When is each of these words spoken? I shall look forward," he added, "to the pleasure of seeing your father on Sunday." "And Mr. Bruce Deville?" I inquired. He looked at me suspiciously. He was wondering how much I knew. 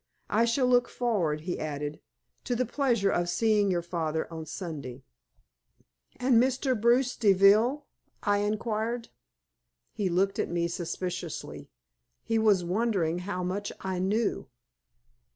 I 0.31 0.45
shall 0.45 0.65
look 0.65 0.89
forward," 0.89 1.41
he 1.41 1.59
added, 1.59 1.99
"to 2.45 2.55
the 2.55 2.65
pleasure 2.65 3.11
of 3.11 3.29
seeing 3.29 3.69
your 3.69 3.83
father 3.83 4.25
on 4.33 4.47
Sunday." 4.47 5.03
"And 6.15 6.41
Mr. 6.41 6.73
Bruce 6.73 7.15
Deville?" 7.15 7.85
I 8.23 8.39
inquired. 8.39 9.09
He 9.93 10.09
looked 10.09 10.39
at 10.39 10.49
me 10.49 10.67
suspiciously. 10.67 11.69
He 12.23 12.39
was 12.39 12.63
wondering 12.63 13.19
how 13.19 13.43
much 13.43 13.71
I 13.81 13.99
knew. 13.99 14.47